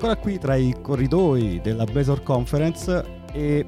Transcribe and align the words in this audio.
Ancora 0.00 0.16
qui 0.16 0.38
tra 0.38 0.54
i 0.54 0.76
corridoi 0.80 1.60
della 1.60 1.82
Blazor 1.82 2.22
Conference 2.22 3.04
e 3.32 3.66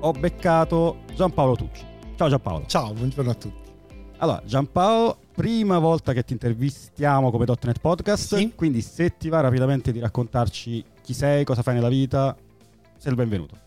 ho 0.00 0.10
beccato 0.12 1.00
Giampaolo 1.14 1.54
Tucci. 1.54 1.84
Ciao 2.16 2.30
Giampaolo. 2.30 2.64
Ciao, 2.64 2.94
buongiorno 2.94 3.30
a 3.30 3.34
tutti. 3.34 3.70
Allora, 4.16 4.42
Giampaolo, 4.46 5.18
prima 5.34 5.78
volta 5.78 6.14
che 6.14 6.24
ti 6.24 6.32
intervistiamo 6.32 7.30
come 7.30 7.44
.NET 7.44 7.78
Podcast, 7.78 8.36
Sì. 8.36 8.52
quindi 8.54 8.80
se 8.80 9.18
ti 9.18 9.28
va 9.28 9.40
rapidamente 9.42 9.92
di 9.92 9.98
raccontarci 9.98 10.82
chi 11.02 11.12
sei, 11.12 11.44
cosa 11.44 11.60
fai 11.60 11.74
nella 11.74 11.90
vita, 11.90 12.34
sei 12.96 13.10
il 13.10 13.18
benvenuto. 13.18 13.58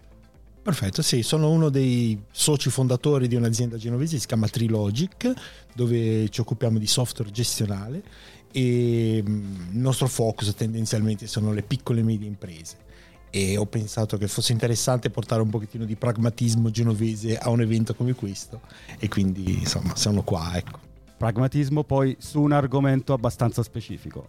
Perfetto, 0.64 1.04
sì, 1.04 1.22
sono 1.22 1.52
uno 1.52 1.70
dei 1.70 2.20
soci 2.32 2.72
fondatori 2.72 3.28
di 3.28 3.36
un'azienda 3.36 3.78
genovese, 3.78 4.18
si 4.18 4.26
chiama 4.26 4.48
Trilogic, 4.48 5.32
dove 5.76 6.28
ci 6.30 6.42
occupiamo 6.42 6.80
di 6.80 6.88
software 6.88 7.30
gestionale 7.32 8.04
e 8.52 9.24
mm, 9.28 9.72
il 9.74 9.78
nostro 9.78 10.08
focus 10.08 10.54
tendenzialmente 10.56 11.28
sono 11.28 11.52
le 11.54 11.64
piccole 11.64 12.02
e 12.02 12.04
medie 12.04 12.28
imprese. 12.28 12.86
E 13.30 13.58
ho 13.58 13.66
pensato 13.66 14.18
che 14.18 14.28
fosse 14.28 14.54
interessante 14.54 15.10
portare 15.10 15.42
un 15.42 15.50
pochettino 15.50 15.86
di 15.86 15.96
pragmatismo 15.96 16.70
genovese 16.72 17.38
a 17.38 17.50
un 17.50 17.62
evento 17.62 17.94
come 17.94 18.14
questo 18.14 18.62
e 19.00 19.10
quindi 19.10 19.60
insomma 19.60 19.96
sono 19.96 20.24
qua, 20.24 20.56
ecco. 20.56 20.80
Pragmatismo 21.18 21.84
poi 21.84 22.16
su 22.20 22.42
un 22.42 22.52
argomento 22.52 23.14
abbastanza 23.14 23.64
specifico. 23.64 24.28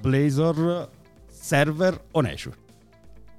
Blazor 0.00 0.88
Server 1.28 2.00
on 2.12 2.26
Azure. 2.26 2.56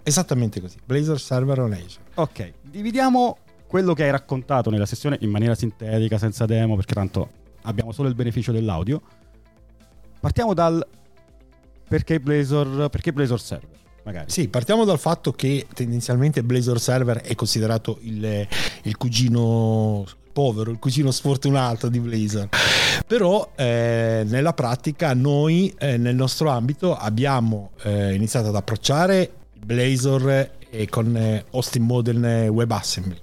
Esattamente 0.03 0.59
così, 0.59 0.77
Blazor 0.85 1.19
Server 1.19 1.59
on 1.59 1.73
Azure. 1.73 2.03
Ok, 2.15 2.53
dividiamo 2.61 3.37
quello 3.65 3.93
che 3.93 4.03
hai 4.03 4.11
raccontato 4.11 4.69
nella 4.69 4.85
sessione 4.85 5.17
in 5.21 5.31
maniera 5.31 5.55
sintetica, 5.55 6.17
senza 6.17 6.45
demo, 6.45 6.75
perché 6.75 6.93
tanto 6.93 7.29
abbiamo 7.63 7.91
solo 7.91 8.07
il 8.07 8.15
beneficio 8.15 8.51
dell'audio. 8.51 9.01
Partiamo 10.23 10.53
dal 10.53 10.87
perché 11.85 12.17
Blazor, 12.21 12.89
perché 12.89 13.11
Blazor 13.11 13.41
Server, 13.41 13.77
magari. 14.05 14.31
Sì, 14.31 14.47
partiamo 14.47 14.85
dal 14.85 14.97
fatto 14.97 15.33
che 15.33 15.67
tendenzialmente 15.73 16.41
Blazor 16.43 16.79
Server 16.79 17.19
è 17.19 17.35
considerato 17.35 17.97
il, 18.03 18.47
il 18.83 18.95
cugino 18.95 20.05
povero, 20.31 20.71
il 20.71 20.79
cugino 20.79 21.11
sfortunato 21.11 21.89
di 21.89 21.99
Blazor. 21.99 22.47
Però 23.05 23.51
eh, 23.57 24.23
nella 24.25 24.53
pratica 24.53 25.13
noi 25.13 25.75
eh, 25.77 25.97
nel 25.97 26.15
nostro 26.15 26.47
ambito 26.47 26.95
abbiamo 26.95 27.71
eh, 27.81 28.13
iniziato 28.13 28.47
ad 28.47 28.55
approcciare 28.55 29.29
Blazor 29.59 30.51
eh, 30.69 30.87
con 30.87 31.17
eh, 31.17 31.43
Hosting 31.49 31.85
Modern 31.85 32.23
eh, 32.23 32.47
WebAssembly. 32.47 33.19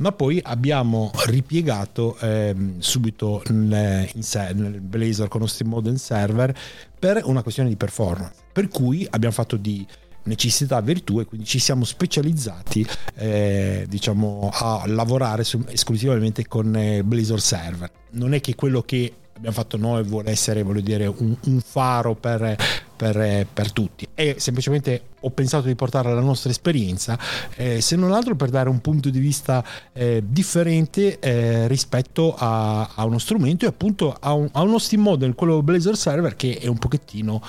Ma 0.00 0.12
poi 0.12 0.40
abbiamo 0.42 1.10
ripiegato 1.26 2.16
ehm, 2.18 2.78
subito 2.78 3.42
nel, 3.48 4.08
nel 4.54 4.80
Blazor 4.80 5.28
con 5.28 5.42
Hosting 5.42 5.68
Modern 5.68 5.96
Server 5.96 6.56
per 6.98 7.22
una 7.24 7.42
questione 7.42 7.68
di 7.68 7.76
performance. 7.76 8.34
Per 8.52 8.68
cui 8.68 9.06
abbiamo 9.10 9.34
fatto 9.34 9.56
di 9.56 9.86
necessità 10.22 10.80
virtù 10.80 11.20
e 11.20 11.24
quindi 11.24 11.46
ci 11.46 11.58
siamo 11.58 11.84
specializzati 11.84 12.86
eh, 13.14 13.86
diciamo 13.88 14.50
a 14.52 14.82
lavorare 14.86 15.44
su- 15.44 15.64
esclusivamente 15.68 16.46
con 16.46 16.76
eh, 16.76 17.02
Blazor 17.02 17.40
Server 17.40 17.90
non 18.10 18.34
è 18.34 18.40
che 18.40 18.54
quello 18.54 18.82
che 18.82 19.14
abbiamo 19.34 19.56
fatto 19.56 19.78
noi 19.78 20.02
vuole 20.04 20.30
essere 20.30 20.62
voglio 20.62 20.82
dire 20.82 21.06
un, 21.06 21.34
un 21.42 21.60
faro 21.60 22.14
per, 22.14 22.54
per, 23.00 23.18
eh, 23.18 23.46
per 23.50 23.72
tutti 23.72 24.06
e 24.14 24.34
semplicemente 24.36 25.04
ho 25.20 25.30
pensato 25.30 25.68
di 25.68 25.74
portare 25.74 26.12
la 26.12 26.20
nostra 26.20 26.50
esperienza 26.50 27.18
eh, 27.56 27.80
se 27.80 27.96
non 27.96 28.12
altro 28.12 28.36
per 28.36 28.50
dare 28.50 28.68
un 28.68 28.82
punto 28.82 29.08
di 29.08 29.18
vista 29.18 29.64
eh, 29.94 30.22
differente 30.22 31.18
eh, 31.18 31.66
rispetto 31.66 32.34
a, 32.36 32.90
a 32.94 33.04
uno 33.06 33.16
strumento 33.16 33.64
e 33.64 33.68
appunto 33.68 34.14
a, 34.20 34.34
un, 34.34 34.50
a 34.52 34.60
uno 34.60 34.76
Steam 34.76 35.00
Model 35.00 35.34
quello 35.34 35.62
Blazor 35.62 35.96
Server 35.96 36.36
che 36.36 36.58
è 36.58 36.66
un 36.66 36.76
pochettino 36.76 37.42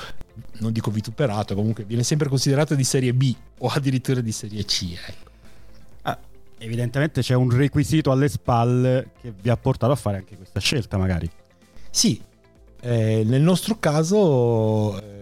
non 0.59 0.71
dico 0.71 0.91
vituperato, 0.91 1.55
comunque 1.55 1.83
viene 1.83 2.03
sempre 2.03 2.29
considerato 2.29 2.75
di 2.75 2.83
serie 2.83 3.13
B 3.13 3.35
o 3.59 3.67
addirittura 3.67 4.21
di 4.21 4.31
serie 4.31 4.63
C. 4.63 4.93
Ecco. 4.93 5.29
Ah, 6.03 6.19
evidentemente 6.59 7.21
c'è 7.21 7.33
un 7.33 7.49
requisito 7.49 8.11
alle 8.11 8.29
spalle 8.29 9.09
che 9.19 9.33
vi 9.41 9.49
ha 9.49 9.57
portato 9.57 9.91
a 9.91 9.95
fare 9.95 10.17
anche 10.17 10.37
questa 10.37 10.59
scelta, 10.59 10.99
magari. 10.99 11.27
Sì, 11.89 12.21
eh, 12.83 13.23
nel 13.25 13.41
nostro 13.41 13.77
caso 13.79 14.99
eh, 14.99 15.20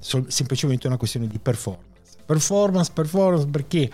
semplicemente 0.00 0.86
una 0.86 0.96
questione 0.96 1.26
di 1.26 1.38
performance. 1.38 1.86
Performance, 2.24 2.90
performance 2.92 3.46
perché 3.46 3.90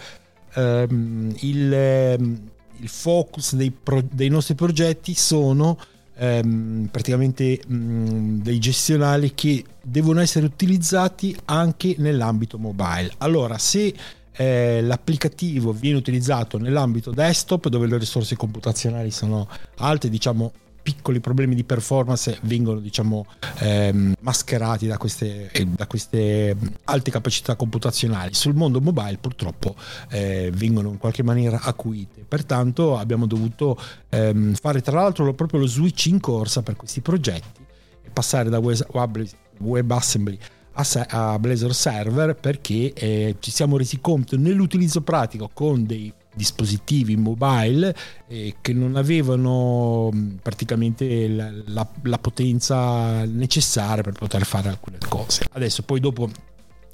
ehm, 0.55 1.35
il, 1.41 1.73
ehm, 1.73 2.51
il 2.79 2.89
focus 2.89 3.55
dei, 3.55 3.71
pro- 3.71 4.05
dei 4.11 4.29
nostri 4.29 4.55
progetti 4.55 5.15
sono 5.15 5.79
ehm, 6.17 6.89
praticamente 6.91 7.61
mh, 7.67 8.43
dei 8.43 8.59
gestionali 8.59 9.35
che 9.35 9.65
devono 9.83 10.21
essere 10.21 10.47
utilizzati 10.47 11.37
anche 11.47 11.95
nell'ambito 11.99 12.59
mobile. 12.59 13.13
Allora, 13.19 13.59
se 13.59 13.95
eh, 14.37 14.81
l'applicativo 14.83 15.73
viene 15.73 15.99
utilizzato 15.99 16.59
nell'ambito 16.59 17.13
desktop 17.13 17.69
dove 17.69 17.87
le 17.87 17.99
risorse 17.99 18.37
computazionali 18.37 19.11
sono 19.11 19.49
alte, 19.77 20.09
diciamo 20.09 20.53
piccoli 20.85 21.19
problemi 21.19 21.55
di 21.55 21.65
performance 21.65 22.39
vengono 22.43 22.79
diciamo 22.79 23.25
ehm, 23.61 24.17
mascherati 24.21 24.87
da 24.87 24.99
queste, 24.99 25.51
da 25.67 25.87
queste 25.87 26.55
alte 26.85 27.11
capacità 27.11 27.57
computazionali. 27.57 28.35
Sul 28.35 28.55
mondo 28.55 28.83
mobile 28.83 29.17
purtroppo 29.17 29.75
eh, 30.11 30.53
vengono 30.55 30.91
in 30.91 30.99
qualche 30.99 31.23
maniera 31.23 31.63
acuite. 31.63 32.27
Pertanto 32.29 32.99
abbiamo 32.99 33.25
dovuto 33.25 33.81
ehm, 34.11 34.53
fare 34.55 34.83
tra 34.83 35.01
l'altro 35.01 35.33
proprio 35.33 35.61
lo 35.61 35.67
switch 35.67 36.05
in 36.07 36.21
corsa 36.21 36.63
per 36.63 36.77
questi 36.77 37.01
progetti 37.01 37.65
e 38.03 38.11
passare 38.11 38.51
da 38.51 38.59
web, 38.59 39.27
WebAssembly 39.61 40.39
a 40.75 41.39
Blazor 41.39 41.73
Server 41.73 42.35
perché 42.35 42.93
eh, 42.93 43.37
ci 43.39 43.51
siamo 43.51 43.79
resi 43.79 44.01
conto 44.01 44.37
nell'utilizzo 44.37 45.03
pratico 45.03 45.49
con 45.53 45.87
dei 45.87 46.13
dispositivi 46.35 47.17
mobile 47.17 47.95
eh, 48.29 48.57
che 48.61 48.73
non 48.73 48.97
avevano 48.97 50.11
praticamente 50.43 51.29
la, 51.29 51.51
la, 51.67 51.89
la, 52.03 52.19
potenza 52.19 53.25
necessaria 53.25 54.03
per 54.03 54.13
poter 54.13 54.45
fare 54.45 54.69
alcune 54.69 54.99
cose. 55.09 55.45
Adesso 55.53 55.83
poi 55.83 56.01
dopo 56.01 56.29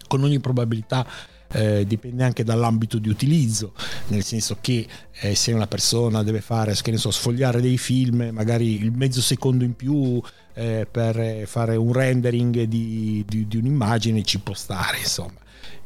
con 0.07 0.23
ogni 0.23 0.41
probabilità 0.41 1.07
eh, 1.53 1.85
dipende 1.87 2.23
anche 2.23 2.45
dall'ambito 2.45 2.99
di 2.99 3.09
utilizzo, 3.09 3.73
nel 4.09 4.23
senso 4.23 4.59
che 4.61 4.87
eh, 5.21 5.35
se 5.35 5.53
una 5.53 5.67
persona 5.67 6.23
deve 6.23 6.41
fare, 6.41 6.75
che 6.81 6.91
ne 6.91 6.97
so, 6.97 7.11
sfogliare 7.11 7.61
dei 7.61 7.79
film, 7.79 8.31
magari 8.33 8.81
il 8.81 8.93
mezzo 8.93 9.21
secondo 9.21 9.65
in 9.65 9.75
più 9.75 10.21
eh, 10.55 10.87
per 10.91 11.47
fare 11.47 11.77
un 11.77 11.93
rendering 11.93 12.63
di, 12.63 13.25
di, 13.27 13.47
di 13.47 13.57
un'immagine 13.57 14.23
ci 14.23 14.39
può 14.39 14.55
stare, 14.55 14.99
insomma 14.99 15.39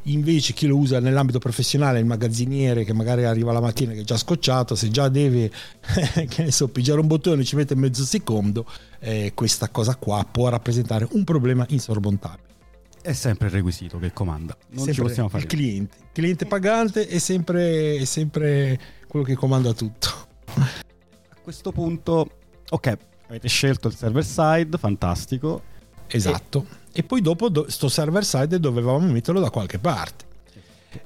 invece 0.05 0.53
chi 0.53 0.67
lo 0.67 0.77
usa 0.77 0.99
nell'ambito 0.99 1.39
professionale, 1.39 1.99
il 1.99 2.05
magazziniere 2.05 2.83
che 2.83 2.93
magari 2.93 3.23
arriva 3.23 3.51
la 3.51 3.61
mattina 3.61 3.93
che 3.93 4.01
è 4.01 4.03
già 4.03 4.17
scocciato, 4.17 4.75
se 4.75 4.89
già 4.89 5.07
deve 5.09 5.49
che 6.27 6.43
ne 6.43 6.51
so, 6.51 6.67
pigiare 6.67 6.99
un 6.99 7.07
bottone 7.07 7.43
ci 7.43 7.55
mette 7.55 7.75
mezzo 7.75 8.03
secondo, 8.03 8.65
eh, 8.99 9.31
questa 9.33 9.69
cosa 9.69 9.95
qua 9.95 10.25
può 10.29 10.49
rappresentare 10.49 11.07
un 11.11 11.23
problema 11.23 11.65
insormontabile. 11.69 12.53
È 13.01 13.13
sempre 13.13 13.47
il 13.47 13.53
requisito 13.53 13.99
che 13.99 14.11
comanda, 14.13 14.57
non 14.69 14.91
ci 14.91 15.01
possiamo 15.01 15.29
fare. 15.29 15.43
Il 15.43 15.49
cliente, 15.49 15.97
il 15.99 16.09
cliente 16.11 16.45
pagante 16.45 17.07
è 17.07 17.19
sempre, 17.19 17.97
è 17.97 18.05
sempre 18.05 18.79
quello 19.07 19.25
che 19.25 19.35
comanda 19.35 19.73
tutto. 19.73 20.09
A 21.29 21.37
questo 21.41 21.71
punto, 21.71 22.29
ok, 22.67 22.97
avete 23.27 23.47
scelto 23.47 23.87
il 23.87 23.95
server 23.95 24.25
side, 24.25 24.77
fantastico. 24.77 25.61
Esatto. 26.07 26.65
E 26.69 26.84
e 26.97 27.03
poi 27.03 27.19
dopo 27.19 27.51
sto 27.69 27.89
server 27.89 28.23
side 28.23 28.57
dovevamo 28.57 29.05
metterlo 29.11 29.41
da 29.41 29.49
qualche 29.49 29.79
parte. 29.79 30.23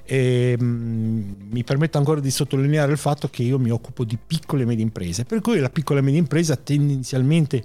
E, 0.04 0.56
mh, 0.56 1.48
mi 1.50 1.64
permetto 1.64 1.98
ancora 1.98 2.20
di 2.20 2.30
sottolineare 2.30 2.92
il 2.92 2.98
fatto 2.98 3.28
che 3.28 3.42
io 3.42 3.58
mi 3.58 3.70
occupo 3.70 4.04
di 4.04 4.16
piccole 4.24 4.62
e 4.62 4.66
medie 4.66 4.84
imprese, 4.84 5.24
per 5.24 5.40
cui 5.40 5.58
la 5.58 5.68
piccola 5.68 5.98
e 5.98 6.02
media 6.02 6.20
impresa 6.20 6.54
tendenzialmente 6.54 7.64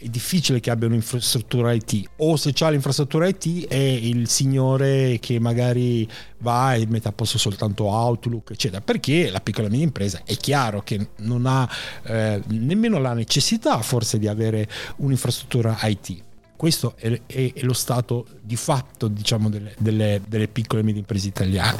è 0.00 0.08
difficile 0.08 0.58
che 0.58 0.70
abbia 0.70 0.88
un'infrastruttura 0.88 1.72
IT 1.72 2.08
o 2.16 2.34
se 2.36 2.52
c'ha 2.52 2.70
l'infrastruttura 2.70 3.28
IT 3.28 3.68
è 3.68 3.76
il 3.76 4.28
signore 4.28 5.18
che 5.20 5.38
magari 5.38 6.08
va 6.38 6.74
e 6.74 6.86
mette 6.88 7.06
a 7.06 7.12
posto 7.12 7.38
soltanto 7.38 7.84
Outlook 7.84 8.50
eccetera. 8.50 8.80
Perché 8.80 9.30
la 9.30 9.40
piccola 9.40 9.68
e 9.68 9.70
media 9.70 9.84
impresa 9.86 10.22
è 10.24 10.34
chiaro 10.34 10.80
che 10.80 11.10
non 11.18 11.46
ha 11.46 11.68
eh, 12.02 12.42
nemmeno 12.48 12.98
la 12.98 13.12
necessità 13.12 13.80
forse 13.82 14.18
di 14.18 14.26
avere 14.26 14.66
un'infrastruttura 14.96 15.78
IT 15.82 16.22
questo 16.60 16.92
è, 16.98 17.08
è, 17.24 17.52
è, 17.54 17.62
lo 17.62 17.72
stato 17.72 18.26
di 18.42 18.54
fatto 18.54 19.08
diciamo, 19.08 19.48
delle, 19.48 19.74
delle, 19.78 20.20
delle, 20.28 20.46
piccole 20.46 20.82
e 20.82 20.84
medie 20.84 21.00
imprese 21.00 21.28
italiane. 21.28 21.78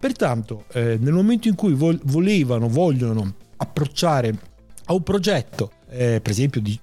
Pertanto, 0.00 0.64
eh, 0.72 0.96
nel 0.98 1.12
momento 1.12 1.46
in 1.48 1.54
cui 1.54 1.74
vol- 1.74 2.00
volevano, 2.04 2.70
vogliono 2.70 3.34
approcciare 3.58 4.34
a 4.86 4.94
un 4.94 5.02
progetto, 5.02 5.72
eh, 5.90 6.20
per 6.22 6.30
esempio, 6.32 6.62
di, 6.62 6.80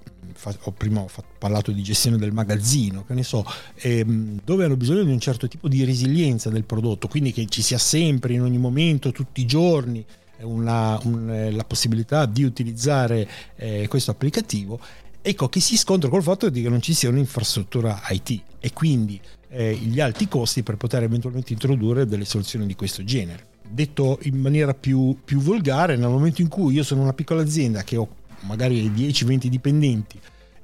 ho 0.62 0.70
prima 0.70 1.00
ho 1.00 1.08
parlato 1.36 1.72
di 1.72 1.82
gestione 1.82 2.16
del 2.16 2.30
magazzino, 2.30 3.04
che 3.04 3.14
ne 3.14 3.24
so, 3.24 3.44
ehm, 3.74 4.42
dove 4.44 4.64
hanno 4.64 4.76
bisogno 4.76 5.02
di 5.02 5.10
un 5.10 5.18
certo 5.18 5.48
tipo 5.48 5.66
di 5.66 5.82
resilienza 5.82 6.48
del 6.48 6.62
prodotto, 6.62 7.08
quindi 7.08 7.32
che 7.32 7.46
ci 7.46 7.60
sia 7.60 7.78
sempre, 7.78 8.34
in 8.34 8.42
ogni 8.42 8.58
momento, 8.58 9.10
tutti 9.10 9.40
i 9.40 9.46
giorni. 9.46 10.06
Una, 10.42 10.98
un, 11.04 11.50
la 11.52 11.62
possibilità 11.62 12.26
di 12.26 12.42
utilizzare 12.42 13.28
eh, 13.54 13.86
questo 13.86 14.10
applicativo 14.10 14.80
ecco 15.22 15.48
che 15.48 15.60
si 15.60 15.76
scontra 15.76 16.10
col 16.10 16.22
fatto 16.22 16.50
che 16.50 16.68
non 16.68 16.82
ci 16.82 16.92
sia 16.92 17.08
un'infrastruttura 17.08 18.02
IT 18.10 18.42
e 18.60 18.72
quindi 18.72 19.20
eh, 19.48 19.74
gli 19.74 20.00
alti 20.00 20.28
costi 20.28 20.62
per 20.62 20.76
poter 20.76 21.04
eventualmente 21.04 21.52
introdurre 21.52 22.06
delle 22.06 22.24
soluzioni 22.24 22.66
di 22.66 22.74
questo 22.74 23.04
genere. 23.04 23.46
Detto 23.66 24.18
in 24.22 24.38
maniera 24.38 24.74
più, 24.74 25.16
più 25.24 25.38
volgare, 25.38 25.96
nel 25.96 26.08
momento 26.08 26.42
in 26.42 26.48
cui 26.48 26.74
io 26.74 26.82
sono 26.82 27.02
una 27.02 27.14
piccola 27.14 27.42
azienda 27.42 27.84
che 27.84 27.96
ho 27.96 28.08
magari 28.40 28.90
10-20 28.90 29.46
dipendenti 29.46 30.20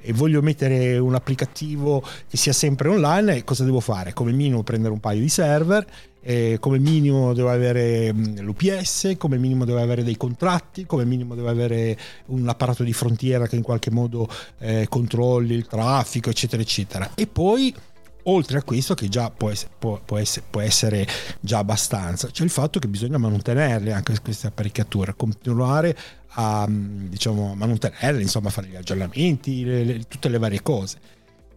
e 0.09 0.15
voglio 0.15 0.41
mettere 0.41 0.97
un 0.97 1.15
applicativo 1.15 2.03
che 2.27 2.39
sia 2.39 2.55
sempre 2.55 2.89
online, 2.89 3.45
cosa 3.45 3.63
devo 3.63 3.81
fare? 3.81 4.15
Come 4.15 4.33
minimo 4.33 4.63
prendere 4.63 4.95
un 4.95 5.01
paio 5.01 5.21
di 5.21 5.29
server, 5.29 5.87
eh, 6.23 6.57
come 6.61 6.79
minimo 6.79 7.35
devo 7.35 7.51
avere 7.51 8.11
l'UPS, 8.11 9.17
come 9.19 9.37
minimo 9.37 9.67
devo 9.67 9.81
avere 9.83 10.03
dei 10.03 10.17
contratti, 10.17 10.87
come 10.87 11.05
minimo 11.05 11.35
devo 11.35 11.51
avere 11.51 11.95
un 12.29 12.49
apparato 12.49 12.85
di 12.85 12.95
frontiera 12.95 13.47
che 13.47 13.57
in 13.57 13.63
qualche 13.63 13.91
modo 13.91 14.27
eh, 14.61 14.87
controlli 14.89 15.53
il 15.53 15.67
traffico, 15.67 16.31
eccetera, 16.31 16.63
eccetera. 16.63 17.11
E 17.15 17.27
poi 17.27 17.75
oltre 18.31 18.59
a 18.59 18.63
questo 18.63 18.95
che 18.95 19.09
già 19.09 19.31
può 19.31 19.51
essere, 19.51 19.71
può, 19.79 20.01
può, 20.05 20.19
essere, 20.19 20.45
può 20.49 20.61
essere, 20.61 21.07
già 21.41 21.59
abbastanza 21.59 22.29
c'è 22.29 22.45
il 22.45 22.51
fatto 22.51 22.79
che 22.79 22.89
bisogna 22.89 23.19
mantenerle 23.19 23.93
anche 23.93 24.19
queste 24.21 24.47
apparecchiature 24.47 25.15
continuare 25.17 25.97
a 26.33 26.67
diciamo, 26.69 27.55
mantenerle 27.55 28.23
insomma 28.23 28.51
fare 28.51 28.69
gli 28.69 28.77
aggiornamenti 28.77 29.65
le, 29.65 29.85
le, 29.85 29.99
tutte 30.07 30.29
le 30.29 30.39
varie 30.39 30.63
cose 30.63 30.99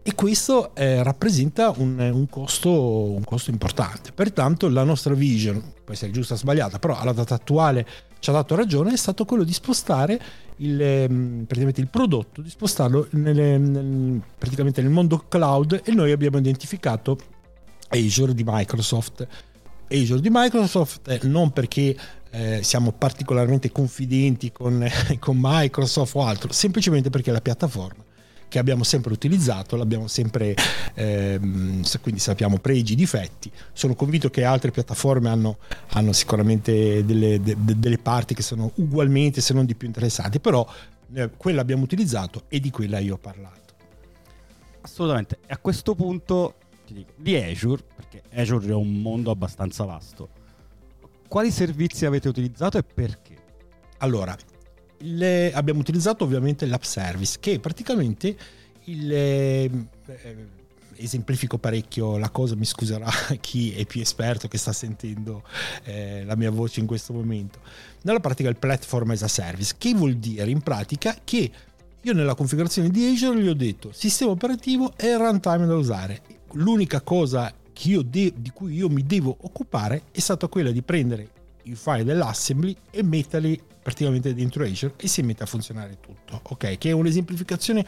e 0.04 0.14
questo 0.14 0.74
eh, 0.74 1.02
rappresenta 1.02 1.72
un, 1.76 1.98
un, 1.98 2.28
costo, 2.28 3.12
un, 3.12 3.22
costo, 3.22 3.50
importante. 3.50 4.10
Pertanto 4.10 4.68
la 4.68 4.82
nostra 4.82 5.14
vision, 5.14 5.62
può 5.84 5.94
essere 5.94 6.10
giusta 6.10 6.34
o 6.34 6.36
sbagliata, 6.36 6.80
però 6.80 6.98
alla 6.98 7.12
data 7.12 7.34
attuale 7.34 7.86
ci 8.22 8.30
ha 8.30 8.34
dato 8.34 8.54
ragione, 8.54 8.92
è 8.92 8.96
stato 8.96 9.24
quello 9.24 9.42
di 9.42 9.52
spostare 9.52 10.20
il, 10.58 10.80
ehm, 10.80 11.42
praticamente 11.44 11.80
il 11.80 11.88
prodotto, 11.88 12.40
di 12.40 12.50
spostarlo 12.50 13.08
nelle, 13.10 13.58
nel, 13.58 14.22
praticamente 14.38 14.80
nel 14.80 14.92
mondo 14.92 15.24
cloud 15.26 15.80
e 15.84 15.92
noi 15.92 16.12
abbiamo 16.12 16.38
identificato 16.38 17.18
Azure 17.88 18.32
di 18.32 18.44
Microsoft. 18.46 19.26
Azure 19.90 20.20
di 20.20 20.28
Microsoft 20.30 21.08
eh, 21.08 21.18
non 21.24 21.50
perché 21.50 21.96
eh, 22.30 22.60
siamo 22.62 22.92
particolarmente 22.92 23.72
confidenti 23.72 24.52
con, 24.52 24.88
con 25.18 25.36
Microsoft 25.40 26.14
o 26.14 26.24
altro, 26.24 26.52
semplicemente 26.52 27.10
perché 27.10 27.32
la 27.32 27.40
piattaforma 27.40 28.04
che 28.52 28.58
abbiamo 28.58 28.84
sempre 28.84 29.14
utilizzato, 29.14 29.76
l'abbiamo 29.76 30.08
sempre, 30.08 30.54
ehm, 30.92 31.82
quindi 32.02 32.20
sappiamo 32.20 32.58
pregi, 32.58 32.94
difetti. 32.94 33.50
Sono 33.72 33.94
convinto 33.94 34.28
che 34.28 34.44
altre 34.44 34.70
piattaforme 34.70 35.30
hanno, 35.30 35.56
hanno 35.92 36.12
sicuramente 36.12 37.02
delle, 37.02 37.40
de, 37.40 37.56
delle, 37.58 37.96
parti 37.96 38.34
che 38.34 38.42
sono 38.42 38.70
ugualmente, 38.74 39.40
se 39.40 39.54
non 39.54 39.64
di 39.64 39.74
più 39.74 39.86
interessanti, 39.86 40.38
però 40.38 40.68
eh, 41.14 41.30
quella 41.34 41.62
abbiamo 41.62 41.84
utilizzato 41.84 42.42
e 42.48 42.60
di 42.60 42.68
quella 42.68 42.98
io 42.98 43.14
ho 43.14 43.18
parlato. 43.18 43.72
Assolutamente. 44.82 45.38
A 45.46 45.56
questo 45.56 45.94
punto 45.94 46.56
ti 46.86 46.92
dico, 46.92 47.12
di 47.16 47.34
Azure, 47.36 47.82
perché 47.96 48.20
Azure 48.34 48.66
è 48.68 48.74
un 48.74 49.00
mondo 49.00 49.30
abbastanza 49.30 49.84
vasto, 49.84 50.28
quali 51.26 51.50
servizi 51.50 52.04
avete 52.04 52.28
utilizzato 52.28 52.76
e 52.76 52.82
perché? 52.82 53.34
Allora, 54.00 54.36
le, 55.02 55.52
abbiamo 55.52 55.80
utilizzato 55.80 56.24
ovviamente 56.24 56.66
l'app 56.66 56.82
service 56.82 57.36
che 57.40 57.58
praticamente 57.60 58.36
il, 58.84 59.12
eh, 59.12 59.70
esemplifico 60.96 61.58
parecchio 61.58 62.16
la 62.16 62.30
cosa, 62.30 62.54
mi 62.54 62.64
scuserà 62.64 63.08
chi 63.40 63.72
è 63.72 63.84
più 63.84 64.00
esperto 64.00 64.48
che 64.48 64.58
sta 64.58 64.72
sentendo 64.72 65.42
eh, 65.84 66.24
la 66.24 66.36
mia 66.36 66.50
voce 66.50 66.80
in 66.80 66.86
questo 66.86 67.12
momento. 67.12 67.60
Nella 68.02 68.20
pratica 68.20 68.48
il 68.48 68.56
platform 68.56 69.10
as 69.10 69.22
a 69.22 69.28
service, 69.28 69.74
che 69.78 69.94
vuol 69.94 70.14
dire 70.14 70.50
in 70.50 70.60
pratica 70.60 71.16
che 71.22 71.50
io 72.04 72.12
nella 72.12 72.34
configurazione 72.34 72.90
di 72.90 73.06
Azure 73.06 73.40
gli 73.40 73.48
ho 73.48 73.54
detto 73.54 73.92
sistema 73.92 74.32
operativo 74.32 74.92
e 74.96 75.16
runtime 75.16 75.66
da 75.66 75.76
usare. 75.76 76.22
L'unica 76.52 77.00
cosa 77.00 77.52
de- 78.04 78.32
di 78.36 78.50
cui 78.50 78.74
io 78.74 78.88
mi 78.88 79.04
devo 79.04 79.36
occupare 79.40 80.02
è 80.12 80.20
stata 80.20 80.46
quella 80.46 80.70
di 80.70 80.82
prendere 80.82 81.28
i 81.64 81.74
file 81.74 82.04
dell'assembly 82.04 82.76
e 82.90 83.02
metterli 83.02 83.60
praticamente 83.82 84.34
dentro 84.34 84.64
Azure 84.64 84.94
e 84.96 85.08
si 85.08 85.22
mette 85.22 85.42
a 85.42 85.46
funzionare 85.46 85.98
tutto, 86.00 86.40
ok? 86.42 86.78
Che 86.78 86.88
è 86.90 86.92
un'esemplificazione 86.92 87.84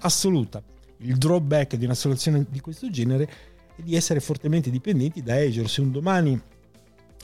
assoluta. 0.00 0.62
Il 0.98 1.16
drawback 1.16 1.76
di 1.76 1.84
una 1.84 1.94
soluzione 1.94 2.46
di 2.48 2.60
questo 2.60 2.88
genere 2.90 3.24
è 3.74 3.82
di 3.82 3.96
essere 3.96 4.20
fortemente 4.20 4.70
dipendenti 4.70 5.22
da 5.22 5.34
Azure. 5.34 5.66
Se 5.66 5.80
un 5.80 5.90
domani 5.90 6.40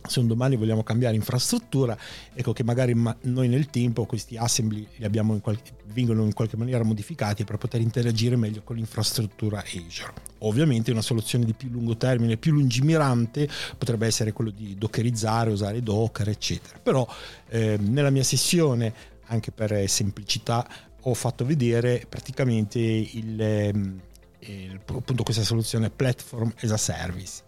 se 0.08 0.20
un 0.20 0.26
domani 0.26 0.56
vogliamo 0.56 0.82
cambiare 0.82 1.14
infrastruttura, 1.14 1.96
ecco 2.34 2.52
che 2.52 2.64
magari 2.64 2.94
noi 3.22 3.48
nel 3.48 3.66
tempo 3.70 4.06
questi 4.06 4.36
assembly 4.36 4.86
in 4.98 5.40
qualche, 5.40 5.72
vengono 5.92 6.24
in 6.24 6.32
qualche 6.32 6.56
maniera 6.56 6.82
modificati 6.82 7.44
per 7.44 7.56
poter 7.56 7.80
interagire 7.80 8.36
meglio 8.36 8.62
con 8.62 8.76
l'infrastruttura 8.76 9.58
Azure. 9.58 10.12
Ovviamente 10.38 10.90
una 10.90 11.02
soluzione 11.02 11.44
di 11.44 11.52
più 11.52 11.68
lungo 11.68 11.96
termine, 11.96 12.36
più 12.36 12.52
lungimirante, 12.52 13.48
potrebbe 13.76 14.06
essere 14.06 14.32
quello 14.32 14.50
di 14.50 14.76
dockerizzare, 14.76 15.50
usare 15.50 15.82
Docker, 15.82 16.28
eccetera. 16.28 16.78
Però 16.78 17.06
eh, 17.48 17.76
nella 17.80 18.10
mia 18.10 18.24
sessione, 18.24 18.92
anche 19.26 19.50
per 19.50 19.88
semplicità, 19.88 20.66
ho 21.02 21.14
fatto 21.14 21.44
vedere 21.44 22.04
praticamente 22.08 22.78
il, 22.78 23.40
eh, 23.40 24.80
appunto 24.86 25.22
questa 25.22 25.42
soluzione 25.42 25.90
platform 25.90 26.52
as 26.60 26.70
a 26.70 26.76
service 26.76 27.42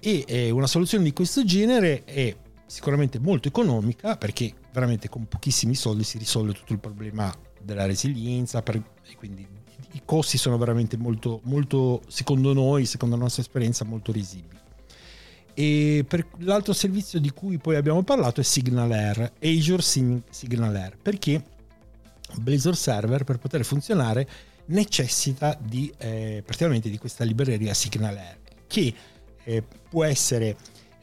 e 0.00 0.24
eh, 0.26 0.50
una 0.50 0.66
soluzione 0.66 1.04
di 1.04 1.12
questo 1.12 1.44
genere 1.44 2.04
è 2.04 2.34
sicuramente 2.66 3.18
molto 3.18 3.48
economica 3.48 4.16
perché 4.16 4.52
veramente 4.72 5.08
con 5.08 5.26
pochissimi 5.26 5.74
soldi 5.74 6.04
si 6.04 6.18
risolve 6.18 6.52
tutto 6.52 6.72
il 6.72 6.78
problema 6.78 7.34
della 7.60 7.86
resilienza 7.86 8.62
per, 8.62 8.80
quindi 9.16 9.46
i 9.92 10.02
costi 10.04 10.38
sono 10.38 10.58
veramente 10.58 10.96
molto, 10.96 11.40
molto 11.44 12.02
secondo 12.08 12.52
noi, 12.52 12.84
secondo 12.84 13.16
la 13.16 13.22
nostra 13.22 13.42
esperienza 13.42 13.84
molto 13.84 14.12
risibili. 14.12 14.56
E 15.54 16.04
per 16.06 16.26
l'altro 16.38 16.72
servizio 16.72 17.18
di 17.18 17.30
cui 17.30 17.58
poi 17.58 17.74
abbiamo 17.74 18.02
parlato 18.04 18.40
è 18.40 18.44
SignalAir, 18.44 19.32
Azure 19.42 19.82
SignalAir, 19.82 20.96
perché 21.02 21.42
Blazor 22.36 22.76
Server 22.76 23.24
per 23.24 23.38
poter 23.38 23.64
funzionare 23.64 24.28
necessita 24.66 25.58
di, 25.60 25.92
eh, 25.98 26.42
praticamente 26.44 26.90
di 26.90 26.98
questa 26.98 27.24
libreria 27.24 27.74
SignalAir 27.74 28.38
che 28.68 28.94
eh, 29.48 29.62
può 29.62 30.04
essere, 30.04 30.56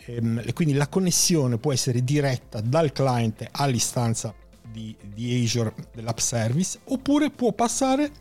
ehm, 0.05 0.53
quindi 0.53 0.75
la 0.75 0.87
connessione 0.87 1.57
può 1.57 1.73
essere 1.73 2.03
diretta 2.03 2.61
dal 2.61 2.91
client 2.91 3.47
all'istanza 3.49 4.35
di, 4.71 4.95
di 5.13 5.43
Azure 5.43 5.73
dell'app 5.91 6.19
service 6.19 6.79
oppure 6.85 7.31
può 7.31 7.53
passare 7.53 8.11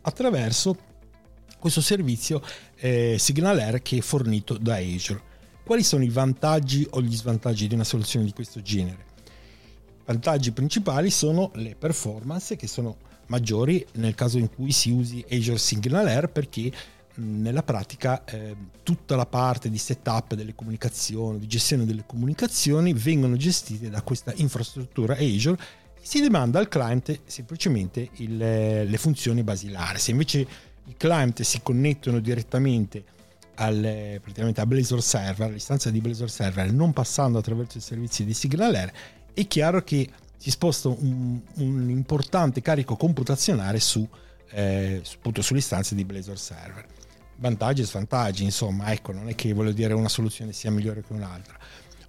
attraverso 0.00 0.76
questo 1.60 1.80
servizio 1.80 2.42
eh, 2.76 3.16
SignalAir 3.18 3.80
che 3.80 3.98
è 3.98 4.00
fornito 4.00 4.58
da 4.58 4.76
Azure. 4.76 5.22
Quali 5.64 5.84
sono 5.84 6.02
i 6.02 6.08
vantaggi 6.08 6.84
o 6.90 7.00
gli 7.00 7.14
svantaggi 7.14 7.68
di 7.68 7.74
una 7.74 7.84
soluzione 7.84 8.24
di 8.24 8.32
questo 8.32 8.60
genere? 8.60 9.06
I 9.96 10.02
vantaggi 10.06 10.50
principali 10.50 11.10
sono 11.10 11.52
le 11.54 11.76
performance 11.76 12.56
che 12.56 12.66
sono 12.66 12.96
maggiori 13.26 13.86
nel 13.94 14.14
caso 14.14 14.38
in 14.38 14.48
cui 14.52 14.72
si 14.72 14.90
usi 14.90 15.24
Azure 15.30 15.58
SignalAir 15.58 16.30
perché 16.30 16.72
nella 17.18 17.62
pratica 17.62 18.24
eh, 18.24 18.56
tutta 18.82 19.16
la 19.16 19.26
parte 19.26 19.70
di 19.70 19.78
setup 19.78 20.34
delle 20.34 20.54
comunicazioni, 20.54 21.38
di 21.38 21.46
gestione 21.46 21.84
delle 21.84 22.04
comunicazioni 22.06 22.92
vengono 22.92 23.36
gestite 23.36 23.90
da 23.90 24.02
questa 24.02 24.32
infrastruttura 24.36 25.14
Azure 25.14 25.58
si 26.00 26.20
demanda 26.20 26.58
al 26.58 26.68
client 26.68 27.20
semplicemente 27.26 28.08
il, 28.14 28.36
le 28.36 28.96
funzioni 28.98 29.42
basilari. 29.42 29.98
Se 29.98 30.10
invece 30.12 30.38
i 30.86 30.94
client 30.96 31.42
si 31.42 31.60
connettono 31.60 32.20
direttamente 32.20 33.04
al, 33.56 34.18
praticamente 34.22 34.60
a 34.60 34.66
Blazor 34.66 35.02
Server, 35.02 35.48
all'istanza 35.48 35.90
di 35.90 36.00
Blazor 36.00 36.30
Server, 36.30 36.72
non 36.72 36.92
passando 36.92 37.38
attraverso 37.38 37.78
i 37.78 37.82
servizi 37.82 38.24
di 38.24 38.32
SignalAir, 38.32 38.90
è 39.34 39.46
chiaro 39.46 39.82
che 39.82 40.08
si 40.36 40.50
sposta 40.50 40.88
un, 40.88 41.40
un 41.56 41.90
importante 41.90 42.62
carico 42.62 42.96
computazionale 42.96 43.80
su, 43.80 44.08
eh, 44.50 45.02
appunto 45.16 45.42
sulle 45.42 45.58
istanze 45.58 45.94
di 45.94 46.04
Blazor 46.04 46.38
Server 46.38 46.86
vantaggi 47.38 47.82
e 47.82 47.84
svantaggi, 47.84 48.44
insomma, 48.44 48.92
ecco, 48.92 49.12
non 49.12 49.28
è 49.28 49.34
che 49.34 49.52
voglio 49.52 49.72
dire 49.72 49.94
una 49.94 50.08
soluzione 50.08 50.52
sia 50.52 50.70
migliore 50.70 51.02
che 51.02 51.12
un'altra. 51.12 51.56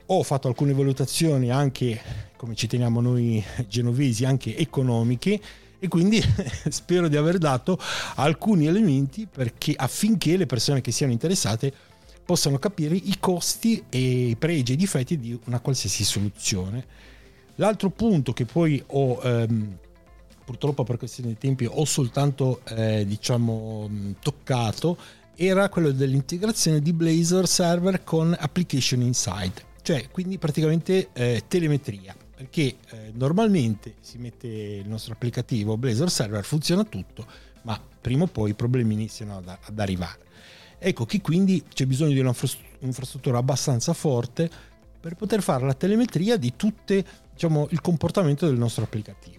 Ho 0.07 0.23
fatto 0.23 0.47
alcune 0.47 0.73
valutazioni 0.73 1.51
anche, 1.51 1.99
come 2.35 2.55
ci 2.55 2.67
teniamo 2.67 2.99
noi 2.99 3.43
genovesi, 3.67 4.25
anche 4.25 4.57
economiche 4.57 5.39
e 5.77 5.87
quindi 5.87 6.21
spero 6.69 7.07
di 7.07 7.15
aver 7.15 7.37
dato 7.37 7.79
alcuni 8.15 8.65
elementi 8.65 9.27
perché, 9.31 9.73
affinché 9.75 10.35
le 10.35 10.45
persone 10.45 10.81
che 10.81 10.91
siano 10.91 11.11
interessate 11.11 11.71
possano 12.25 12.59
capire 12.59 12.95
i 12.95 13.15
costi 13.19 13.83
e 13.89 14.27
i 14.29 14.35
pregi 14.35 14.71
e 14.71 14.75
i 14.75 14.77
difetti 14.77 15.17
di 15.17 15.39
una 15.45 15.59
qualsiasi 15.59 16.03
soluzione. 16.03 16.85
L'altro 17.55 17.89
punto 17.89 18.33
che 18.33 18.45
poi 18.45 18.81
ho 18.87 19.19
ehm, 19.21 19.77
purtroppo 20.45 20.83
per 20.83 20.97
questione 20.97 21.29
di 21.29 21.37
tempi 21.37 21.67
ho 21.69 21.85
soltanto 21.85 22.61
eh, 22.69 23.05
diciamo 23.05 23.87
toccato 24.19 24.97
era 25.41 25.69
quello 25.69 25.91
dell'integrazione 25.91 26.81
di 26.81 26.91
Blazor 26.91 27.47
server 27.47 28.03
con 28.03 28.35
Application 28.37 28.99
Inside, 28.99 29.53
cioè 29.81 30.09
quindi 30.11 30.37
praticamente 30.37 31.11
eh, 31.13 31.45
telemetria, 31.47 32.13
perché 32.35 32.75
eh, 32.89 33.11
normalmente 33.13 33.95
si 34.01 34.17
mette 34.17 34.47
il 34.47 34.89
nostro 34.89 35.13
applicativo 35.13 35.77
Blazor 35.77 36.11
server, 36.11 36.43
funziona 36.43 36.83
tutto, 36.83 37.25
ma 37.61 37.81
prima 38.01 38.23
o 38.23 38.27
poi 38.27 38.49
i 38.49 38.53
problemi 38.53 38.95
iniziano 38.95 39.37
ad, 39.37 39.47
ad 39.47 39.79
arrivare. 39.79 40.27
Ecco 40.77 41.05
che 41.05 41.21
quindi 41.21 41.63
c'è 41.73 41.85
bisogno 41.85 42.11
di 42.11 42.19
un'infrastruttura 42.19 43.37
abbastanza 43.37 43.93
forte 43.93 44.49
per 44.99 45.15
poter 45.15 45.41
fare 45.41 45.65
la 45.65 45.73
telemetria 45.73 46.35
di 46.35 46.57
tutto 46.57 46.93
diciamo, 47.31 47.67
il 47.69 47.79
comportamento 47.79 48.45
del 48.45 48.57
nostro 48.57 48.83
applicativo. 48.83 49.38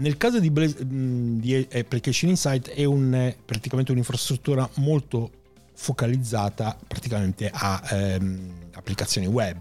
Nel 0.00 0.16
caso 0.16 0.40
di, 0.40 0.50
Blaze, 0.50 0.76
di 0.80 1.68
Application 1.72 2.30
Insight 2.30 2.70
è 2.70 2.84
un, 2.84 3.34
praticamente 3.44 3.92
un'infrastruttura 3.92 4.68
molto 4.76 5.30
focalizzata 5.74 6.76
praticamente 6.86 7.50
a 7.52 7.82
ehm, 7.90 8.70
applicazioni 8.72 9.26
web. 9.26 9.58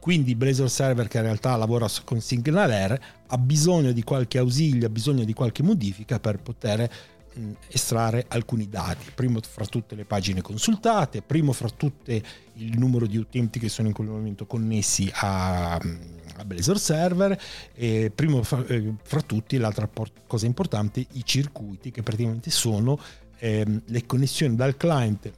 Quindi 0.00 0.34
Blazor 0.34 0.70
Server 0.70 1.06
che 1.06 1.18
in 1.18 1.24
realtà 1.24 1.56
lavora 1.56 1.86
con 2.04 2.20
SignalR 2.20 3.00
ha 3.26 3.38
bisogno 3.38 3.92
di 3.92 4.02
qualche 4.02 4.38
ausilio, 4.38 4.86
ha 4.86 4.90
bisogno 4.90 5.24
di 5.24 5.34
qualche 5.34 5.62
modifica 5.62 6.18
per 6.18 6.38
poter 6.38 6.90
estrarre 7.68 8.24
alcuni 8.28 8.68
dati. 8.68 9.10
Primo 9.14 9.40
fra 9.42 9.66
tutte 9.66 9.94
le 9.94 10.04
pagine 10.04 10.42
consultate, 10.42 11.22
primo 11.22 11.52
fra 11.52 11.68
tutte 11.68 12.22
il 12.54 12.78
numero 12.78 13.06
di 13.06 13.16
utenti 13.16 13.58
che 13.58 13.68
sono 13.68 13.88
in 13.88 13.94
quel 13.94 14.08
momento 14.08 14.46
connessi 14.46 15.10
a, 15.14 15.74
a 15.74 16.44
Blazor 16.44 16.78
Server 16.78 17.38
e 17.74 18.12
primo 18.14 18.42
fra, 18.42 18.64
eh, 18.66 18.94
fra 19.02 19.20
tutti 19.22 19.56
l'altra 19.56 19.88
cosa 20.26 20.46
importante 20.46 21.04
i 21.12 21.24
circuiti 21.24 21.90
che 21.90 22.02
praticamente 22.02 22.50
sono 22.50 22.98
ehm, 23.38 23.82
le 23.86 24.06
connessioni 24.06 24.54
dal 24.54 24.76
client 24.76 25.32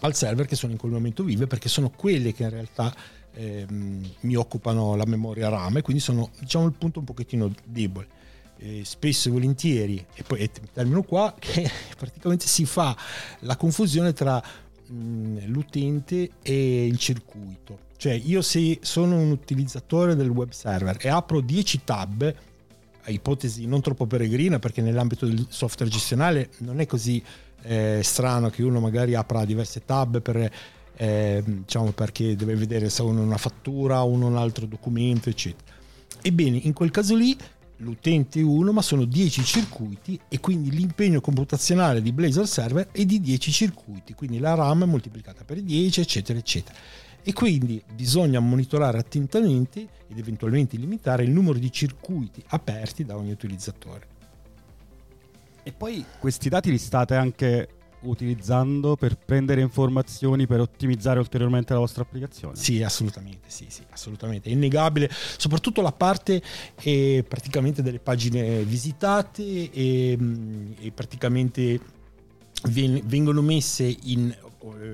al 0.00 0.14
server 0.14 0.46
che 0.46 0.54
sono 0.54 0.72
in 0.72 0.78
quel 0.78 0.92
momento 0.92 1.24
vive 1.24 1.46
perché 1.46 1.68
sono 1.68 1.90
quelle 1.90 2.32
che 2.32 2.44
in 2.44 2.50
realtà 2.50 2.94
ehm, 3.34 4.08
mi 4.20 4.34
occupano 4.36 4.94
la 4.94 5.06
memoria 5.06 5.48
RAM 5.48 5.78
e 5.78 5.82
quindi 5.82 6.02
sono 6.02 6.30
diciamo 6.38 6.66
il 6.66 6.72
punto 6.72 7.00
un 7.00 7.04
pochettino 7.04 7.52
debole. 7.64 8.16
Eh, 8.60 8.82
spesso 8.84 9.28
e 9.28 9.32
volentieri, 9.32 10.04
e 10.14 10.24
poi 10.24 10.40
e 10.40 10.50
termino 10.72 11.02
qua, 11.02 11.32
che 11.38 11.70
praticamente 11.96 12.46
si 12.46 12.64
fa 12.64 12.96
la 13.40 13.56
confusione 13.56 14.12
tra 14.12 14.42
mh, 14.88 15.46
l'utente 15.46 16.30
e 16.42 16.86
il 16.86 16.98
circuito. 16.98 17.86
Cioè 17.96 18.12
io 18.12 18.42
se 18.42 18.78
sono 18.82 19.16
un 19.16 19.30
utilizzatore 19.30 20.14
del 20.14 20.28
web 20.28 20.50
server 20.50 20.96
e 21.00 21.08
apro 21.08 21.40
10 21.40 21.80
tab, 21.84 22.34
ipotesi 23.06 23.66
non 23.66 23.80
troppo 23.80 24.06
peregrina 24.06 24.58
perché 24.58 24.82
nell'ambito 24.82 25.26
del 25.26 25.46
software 25.48 25.90
gestionale 25.90 26.50
non 26.58 26.80
è 26.80 26.86
così 26.86 27.22
eh, 27.62 28.00
strano 28.02 28.50
che 28.50 28.62
uno 28.62 28.80
magari 28.80 29.14
apra 29.14 29.44
diverse 29.44 29.84
tab 29.84 30.20
per, 30.20 30.50
eh, 30.96 31.42
diciamo 31.44 31.92
perché 31.92 32.36
deve 32.36 32.54
vedere 32.54 32.88
se 32.88 33.02
uno 33.02 33.22
una 33.22 33.36
fattura, 33.36 34.02
uno 34.02 34.26
un 34.26 34.36
altro 34.36 34.66
documento, 34.66 35.28
eccetera. 35.28 35.76
Ebbene, 36.20 36.58
in 36.62 36.72
quel 36.72 36.90
caso 36.90 37.14
lì 37.14 37.36
l'utente 37.78 38.40
è 38.40 38.42
uno, 38.42 38.72
ma 38.72 38.82
sono 38.82 39.04
10 39.04 39.44
circuiti 39.44 40.18
e 40.28 40.40
quindi 40.40 40.70
l'impegno 40.70 41.20
computazionale 41.20 42.00
di 42.02 42.12
Blazor 42.12 42.46
Server 42.46 42.88
è 42.90 43.04
di 43.04 43.20
10 43.20 43.52
circuiti, 43.52 44.14
quindi 44.14 44.38
la 44.38 44.54
RAM 44.54 44.82
è 44.82 44.86
moltiplicata 44.86 45.44
per 45.44 45.60
10, 45.60 46.00
eccetera, 46.00 46.38
eccetera. 46.38 46.78
E 47.22 47.32
quindi 47.32 47.82
bisogna 47.94 48.40
monitorare 48.40 48.98
attentamente 48.98 49.86
ed 50.08 50.18
eventualmente 50.18 50.76
limitare 50.76 51.24
il 51.24 51.30
numero 51.30 51.58
di 51.58 51.70
circuiti 51.70 52.42
aperti 52.48 53.04
da 53.04 53.16
ogni 53.16 53.32
utilizzatore. 53.32 54.16
E 55.62 55.72
poi 55.72 56.04
questi 56.18 56.48
dati 56.48 56.70
li 56.70 56.78
state 56.78 57.14
anche 57.14 57.68
utilizzando 58.02 58.96
per 58.96 59.16
prendere 59.16 59.60
informazioni 59.60 60.46
per 60.46 60.60
ottimizzare 60.60 61.18
ulteriormente 61.18 61.72
la 61.72 61.80
vostra 61.80 62.02
applicazione? 62.02 62.56
Sì, 62.56 62.82
assolutamente, 62.82 63.48
sì, 63.48 63.66
sì, 63.68 63.82
assolutamente. 63.90 64.48
È 64.48 64.52
innegabile, 64.52 65.10
soprattutto 65.10 65.82
la 65.82 65.92
parte 65.92 66.42
eh, 66.82 67.24
praticamente 67.26 67.82
delle 67.82 67.98
pagine 67.98 68.62
visitate 68.64 69.70
e, 69.70 70.16
mm, 70.20 70.72
e 70.80 70.92
praticamente 70.92 71.80
vengono 72.70 73.40
messe 73.40 73.96
in 74.04 74.34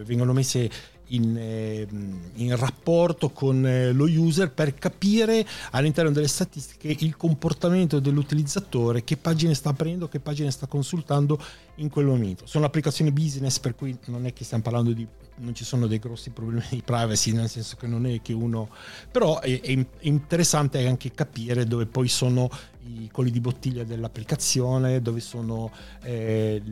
vengono 0.04 0.32
messe 0.32 0.70
in, 1.14 1.36
ehm, 1.36 2.30
in, 2.34 2.56
rapporto 2.56 3.30
con 3.30 3.66
eh, 3.66 3.92
lo 3.92 4.04
user 4.04 4.50
per 4.50 4.74
capire 4.74 5.46
all'interno 5.70 6.10
delle 6.10 6.28
statistiche 6.28 6.94
il 7.04 7.16
comportamento 7.16 8.00
dell'utilizzatore, 8.00 9.04
che 9.04 9.16
pagine 9.16 9.54
sta 9.54 9.70
aprendo, 9.70 10.08
che 10.08 10.20
pagine 10.20 10.50
sta 10.50 10.66
consultando 10.66 11.38
in 11.76 11.88
quel 11.88 12.06
momento. 12.06 12.46
Sono 12.46 12.66
applicazioni 12.66 13.10
business 13.10 13.58
per 13.58 13.74
cui 13.74 13.96
non 14.06 14.26
è 14.26 14.32
che 14.32 14.44
stiamo 14.44 14.62
parlando 14.62 14.92
di 14.92 15.06
non 15.36 15.54
ci 15.54 15.64
sono 15.64 15.86
dei 15.86 15.98
grossi 15.98 16.30
problemi 16.30 16.66
di 16.70 16.82
privacy, 16.84 17.32
nel 17.32 17.48
senso 17.48 17.76
che 17.76 17.86
non 17.86 18.06
è 18.06 18.20
che 18.22 18.32
uno... 18.32 18.68
però 19.10 19.40
è, 19.40 19.60
è 19.60 19.86
interessante 20.00 20.86
anche 20.86 21.10
capire 21.12 21.64
dove 21.64 21.86
poi 21.86 22.08
sono 22.08 22.48
i 22.86 23.08
colli 23.10 23.30
di 23.30 23.40
bottiglia 23.40 23.82
dell'applicazione, 23.82 25.00
dove 25.00 25.20
sono 25.20 25.70
eh, 26.02 26.62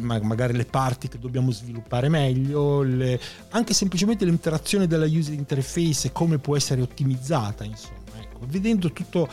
magari 0.00 0.54
le 0.54 0.64
parti 0.64 1.08
che 1.08 1.18
dobbiamo 1.18 1.50
sviluppare 1.50 2.08
meglio, 2.08 2.82
le, 2.82 3.20
anche 3.50 3.71
semplicemente 3.72 4.24
l'interazione 4.24 4.86
della 4.86 5.06
user 5.06 5.34
interface 5.34 6.08
e 6.08 6.12
come 6.12 6.38
può 6.38 6.56
essere 6.56 6.82
ottimizzata, 6.82 7.64
insomma. 7.64 8.00
Ecco, 8.18 8.40
vedendo 8.46 8.92
tutto 8.92 9.28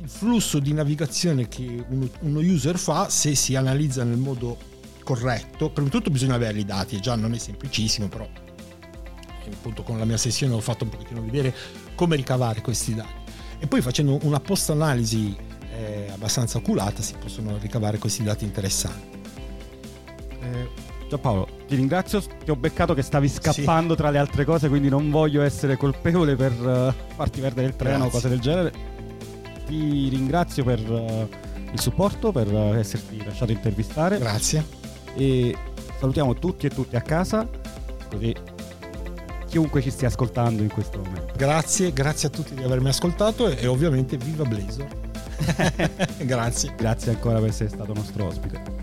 il 0.00 0.08
flusso 0.08 0.58
di 0.58 0.72
navigazione 0.72 1.48
che 1.48 1.84
uno, 1.88 2.08
uno 2.20 2.40
user 2.40 2.78
fa, 2.78 3.08
se 3.08 3.34
si 3.34 3.54
analizza 3.54 4.04
nel 4.04 4.18
modo 4.18 4.58
corretto, 5.04 5.70
prima 5.70 5.88
di 5.88 5.94
tutto 5.94 6.10
bisogna 6.10 6.34
avere 6.34 6.58
i 6.58 6.64
dati, 6.64 7.00
già 7.00 7.14
non 7.14 7.34
è 7.34 7.38
semplicissimo, 7.38 8.08
però 8.08 8.28
appunto 9.52 9.82
con 9.82 9.98
la 9.98 10.04
mia 10.04 10.16
sessione 10.16 10.54
ho 10.54 10.60
fatto 10.60 10.84
un 10.84 10.90
pochettino 10.90 11.22
vedere 11.22 11.54
come 11.94 12.16
ricavare 12.16 12.60
questi 12.60 12.94
dati. 12.94 13.20
E 13.58 13.66
poi 13.66 13.80
facendo 13.80 14.18
una 14.22 14.40
post-analisi 14.40 15.36
eh, 15.70 16.08
abbastanza 16.12 16.58
oculata 16.58 17.02
si 17.02 17.14
possono 17.18 17.58
ricavare 17.58 17.98
questi 17.98 18.22
dati 18.22 18.44
interessanti. 18.44 19.18
Eh, 20.40 20.68
Paolo, 21.18 21.48
ti 21.66 21.74
ringrazio, 21.74 22.20
ti 22.22 22.50
ho 22.50 22.56
beccato 22.56 22.94
che 22.94 23.02
stavi 23.02 23.28
scappando 23.28 23.94
sì. 23.94 24.00
tra 24.00 24.10
le 24.10 24.18
altre 24.18 24.44
cose, 24.44 24.68
quindi 24.68 24.88
non 24.88 25.10
voglio 25.10 25.42
essere 25.42 25.76
colpevole 25.76 26.36
per 26.36 26.52
uh, 26.52 26.92
farti 27.14 27.40
perdere 27.40 27.68
il 27.68 27.76
treno 27.76 28.06
o 28.06 28.08
cose 28.08 28.28
del 28.28 28.40
genere. 28.40 28.72
Ti 29.66 30.08
ringrazio 30.08 30.64
per 30.64 30.80
uh, 30.90 31.28
il 31.72 31.80
supporto, 31.80 32.32
per 32.32 32.52
uh, 32.52 32.74
esserti 32.74 33.22
lasciato 33.24 33.52
intervistare. 33.52 34.18
Grazie. 34.18 34.64
E 35.14 35.56
salutiamo 35.98 36.34
tutti 36.34 36.66
e 36.66 36.70
tutti 36.70 36.96
a 36.96 37.00
casa, 37.00 37.48
così 38.10 38.34
chiunque 39.46 39.82
ci 39.82 39.90
stia 39.90 40.08
ascoltando 40.08 40.62
in 40.62 40.70
questo 40.70 40.98
momento. 40.98 41.34
Grazie, 41.36 41.92
grazie 41.92 42.28
a 42.28 42.30
tutti 42.30 42.54
di 42.54 42.62
avermi 42.62 42.88
ascoltato 42.88 43.48
e, 43.48 43.58
e 43.60 43.66
ovviamente 43.66 44.16
viva 44.16 44.44
Blazor. 44.44 44.88
grazie. 46.24 46.74
Grazie 46.76 47.12
ancora 47.12 47.38
per 47.38 47.48
essere 47.48 47.68
stato 47.68 47.92
nostro 47.92 48.26
ospite. 48.26 48.81